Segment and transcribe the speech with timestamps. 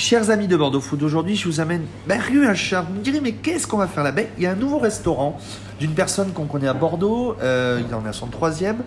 [0.00, 2.86] Chers amis de Bordeaux Food, aujourd'hui je vous amène ben, rue Achard.
[2.86, 5.38] Vous me direz, mais qu'est-ce qu'on va faire là-bas Il y a un nouveau restaurant
[5.78, 8.78] d'une personne qu'on connaît à Bordeaux, euh, il en est à son troisième.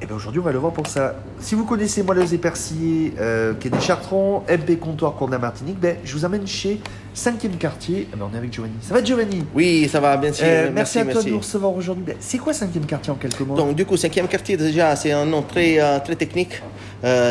[0.00, 1.16] Et bien aujourd'hui on va le voir pour ça.
[1.40, 5.32] Si vous connaissez Moelleuse et Persillé, euh, qui est des Chartrons, MP Comptoir Cour de
[5.32, 6.80] la Martinique, ben, je vous amène chez
[7.16, 8.06] 5e quartier.
[8.12, 8.74] Eh ben, on est avec Giovanni.
[8.80, 9.44] Ça va Giovanni?
[9.54, 10.46] Oui, ça va, bien sûr.
[10.48, 12.04] Euh, merci, à toi de nous recevoir aujourd'hui.
[12.06, 13.56] Ben, c'est quoi 5e quartier en quelques mots?
[13.56, 16.62] Donc, du coup, 5e quartier, déjà, c'est un nom très, euh, très technique.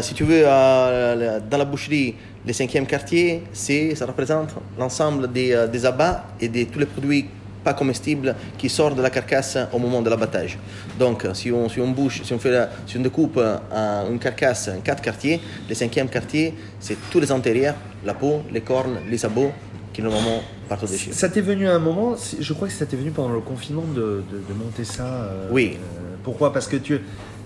[0.02, 2.16] Si tu veux, dans la boucherie,
[2.46, 6.86] le 5e quartier, c'est, ça représente l'ensemble des, euh, des abats et de tous les
[6.86, 7.26] produits
[7.64, 10.58] pas comestibles qui sortent de la carcasse au moment de l'abattage.
[10.98, 14.82] Donc, si on, si on si on, fait si on découpe euh, une carcasse en
[14.82, 15.40] quatre quartiers,
[15.70, 19.52] le cinquième quartier, c'est tous les antérieurs, la peau, les cornes, les sabots,
[19.94, 21.12] qui normalement partent au déchet.
[21.12, 23.84] Ça t'est venu à un moment, je crois que ça t'est venu pendant le confinement
[23.94, 25.04] de, de- de monter ça.
[25.06, 25.74] euh, Oui.
[25.76, 26.52] euh, pourquoi?
[26.54, 27.00] Parce que tu,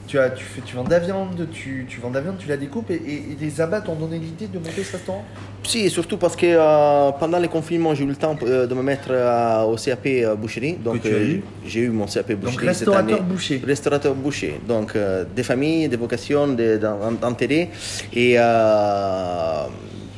[0.08, 2.38] tu, as, tu, fais, tu vends de la viande, tu, tu vends de la viande,
[2.38, 5.24] tu la découpes et, et- et les abats t'ont donné l'idée de monter ce restaurant?
[5.64, 8.84] Si, surtout parce que euh, pendant les confinements, j'ai eu le temps euh, de me
[8.84, 10.08] mettre euh, au CAP
[10.38, 10.74] boucherie.
[10.74, 12.42] Donc, euh, j'ai eu mon CAP boucherie.
[12.42, 13.28] Donc cette restaurateur année.
[13.30, 13.62] boucher.
[13.66, 14.60] Restaurateur boucher.
[14.68, 14.94] Donc,
[15.36, 17.70] des familles, des vocations, des, d'en- d'enterrés.
[18.14, 18.36] Et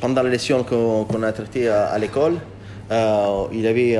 [0.00, 2.36] pendant les leçons qu'on qu'on a traitées à, à l'école,
[2.90, 3.96] il y avait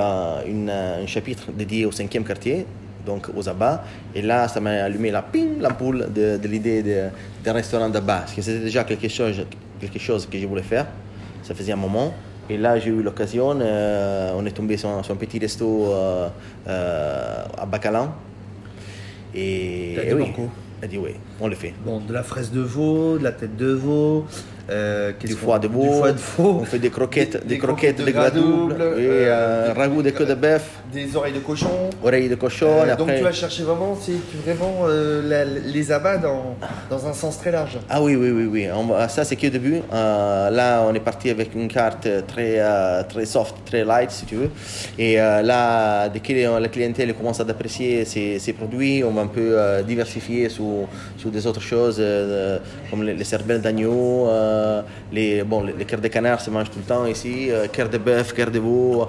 [0.47, 2.67] une, un chapitre dédié au cinquième quartier,
[3.07, 3.85] donc aux abats.
[4.15, 7.09] Et là, ça m'a allumé la ping, l'ampoule de, de l'idée de-
[7.45, 8.19] d'un restaurant d'abats.
[8.21, 9.45] Parce que c'était déjà quelque chose,
[9.81, 10.87] quelque chose que je voulais faire.
[11.43, 12.13] Ça faisait un moment.
[12.51, 13.59] Et là, j'ai eu l'occasion.
[13.61, 16.29] euh, on est tombé sur un, sur un petit resto euh,
[16.67, 18.13] euh, à Bacalan.
[19.35, 20.49] Et, et oui, beaucoup.
[20.81, 21.11] elle a dit oui,
[21.41, 21.75] on le fait.
[21.85, 24.25] Bon, de la fraise de veau, de la tête de veau,
[24.71, 26.05] euh, Du foie de veau,
[26.39, 29.81] on fait des croquettes, des, des croquettes, de gras double, double, et euh, euh, des-
[29.81, 31.89] ragoût de queue de bœuf, des oreilles de cochon.
[32.05, 32.67] oreilles de cochon.
[32.69, 34.13] Euh, donc après- tu vas chercher vraiment, c'est
[34.45, 36.57] vraiment euh, la- les abats dans,
[36.91, 37.79] dans un sens très large.
[37.89, 38.69] Ah oui, oui, oui, oui.
[38.75, 39.81] On ça, c'est que le début.
[39.93, 44.27] Euh, là, on est parti avec une carte très, euh, très soft, très light, si
[44.27, 44.51] tu veux.
[44.99, 49.23] Et euh, là, dès que la clientèle commence à apprécier ces, ces produits, on va
[49.23, 52.59] un peu euh, diversifier sur, sur des autres choses, euh,
[52.91, 54.83] comme les, les cervelles d'agneau, euh,
[55.17, 57.89] les, bon, les, les cœurs de canard se mangent tout le temps ici, euh, cœurs
[57.89, 59.09] de bœuf, cœurs de veau.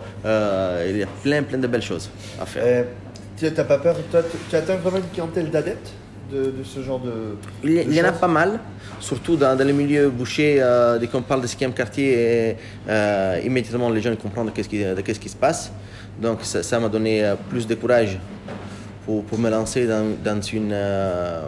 [0.89, 2.09] il y a plein, plein de belles choses
[2.41, 2.63] à faire.
[2.65, 2.83] Euh,
[3.37, 5.91] tu n'as pas peur, toi, tu- atteins vraiment une clientèle d'adeptes
[6.31, 7.13] de, de ce genre de.
[7.63, 8.59] Il y, de il y en a pas mal,
[8.99, 10.57] surtout dans, dans les milieux bouchers.
[10.59, 12.07] euh, dès qu'on parle de cinquième quartier,
[12.49, 12.55] et,
[12.89, 15.71] euh, immédiatement les gens comprennent qu'est-ce qui, de qu'est-ce qui se passe.
[16.21, 17.13] Donc ça ça m'a donné
[17.49, 18.19] plus de courage
[19.05, 21.43] pour, pour me lancer dans, dans une euh,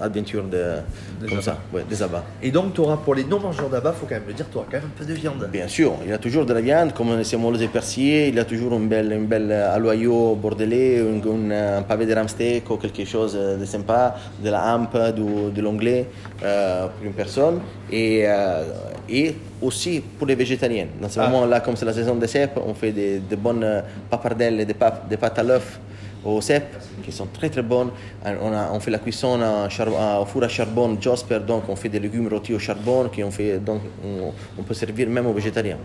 [0.00, 0.76] aventure de,
[1.20, 1.42] Des comme abats.
[1.42, 2.24] ça, ouais, des abats.
[2.42, 4.66] Et donc, tu auras pour les non-mangeurs d'abats, faut quand même le dire, tu auras
[4.70, 5.48] quand même un peu de viande.
[5.52, 8.34] Bien sûr, il y a toujours de la viande, comme c'est molles et persillé, il
[8.34, 12.68] y a toujours une belle, une belle aloyau bordelais, un, un- un pavé de ramsteak
[12.70, 16.06] ou quelque chose de sympa, de la hampe, du- de l'onglet
[16.42, 17.60] euh, pour une personne.
[17.90, 18.64] Et, euh,
[19.08, 20.86] et aussi pour les végétariens.
[21.00, 21.28] Dans ce Ah.
[21.28, 24.64] moment-là, comme c'est la saison des cèpes, on fait des, des bonnes euh, papardelles et
[24.64, 25.78] des, pâtes- des pâtes à l'œuf
[26.24, 27.90] au cèpe qui sont très très bonnes.
[28.24, 31.64] On, a- on fait la cuisson à char- à- au four à charbon Josper, donc
[31.68, 35.08] on fait des légumes rôtis au charbon, qui on fait, donc on, on peut servir
[35.08, 35.78] même aux végétariens.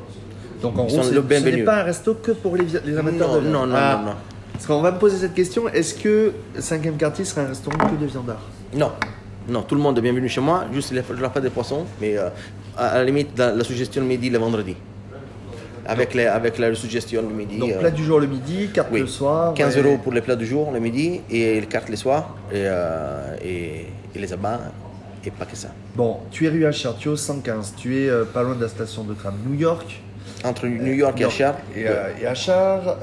[0.61, 1.13] Donc, en gros, ce
[1.49, 3.53] n'est pas un resto que pour les, amateurs Non, de viande.
[3.53, 3.97] non, non, Ah.
[3.99, 4.15] non, non.
[4.53, 7.95] Parce qu'on va me poser cette question est-ce que 5e quartier sera un restaurant que
[7.95, 8.41] de viandards?
[8.75, 8.91] Non,
[9.47, 12.17] non, tout le monde est bienvenu chez moi, juste n'y aura pas de poisson, mais
[12.17, 12.29] euh,
[12.75, 14.75] à, à la limite, la, la suggestion le midi, le vendredi.
[15.87, 17.57] Avec, les, avec la suggestion le midi.
[17.57, 18.99] Donc, euh, plat du jour le midi, carte oui.
[19.01, 19.53] le soir.
[19.53, 22.35] 15 et- euros pour les plats du jour le midi et les cartes le soir
[22.51, 24.59] et, euh, et, et les abats
[25.25, 25.69] et pas que ça.
[25.95, 28.61] Bon, tu es rue Achard, tu es au 115, tu es euh, pas loin de
[28.61, 30.01] la station de tram New York.
[30.43, 32.97] Entre New York et Achard, Et, euh, et Achard,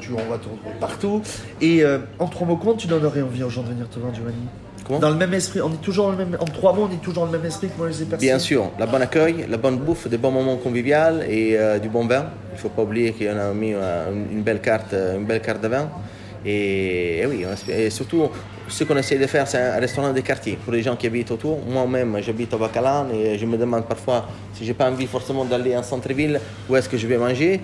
[0.00, 1.22] tu, on va te retrouver partout.
[1.62, 1.82] Et
[2.18, 4.36] en trois mots, comment tu donnerais envie aux gens de venir te voir, Giovanni?
[4.84, 6.36] Comment Dans le même esprit, on est toujours dans le même.
[6.40, 8.18] En trois mots, on est toujours dans le même esprit que moi les personnes.
[8.18, 11.88] Bien sûr, la bonne accueil, la bonne bouffe, des bons moments conviviaux et euh, du
[11.88, 12.26] bon vin.
[12.52, 15.40] Il ne faut pas oublier qu'on a mis euh, une, belle carte, euh, une belle
[15.40, 15.90] carte de vin.
[16.44, 18.28] Et, et oui, et surtout,
[18.68, 21.30] ce qu'on essaie de faire, c'est un restaurant de quartier pour les gens qui habitent
[21.32, 21.58] autour.
[21.66, 25.76] Moi-même, j'habite à Bacalan et je me demande parfois si j'ai pas envie forcément d'aller
[25.76, 27.60] en centre-ville, où est-ce que je vais manger.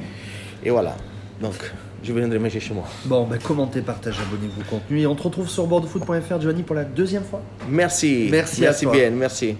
[0.65, 0.97] Et voilà.
[1.41, 1.55] Donc,
[2.03, 2.85] je viendrai manger chez moi.
[3.05, 5.01] Bon, ben commentez, partagez, abonnez-vous au contenu.
[5.01, 7.43] Et on te retrouve sur bordeauxfoot.fr, Giovanni, pour la deuxième fois.
[7.69, 8.29] Merci.
[8.31, 8.93] Merci à Merci toi.
[8.93, 9.11] bien.
[9.11, 9.57] Merci.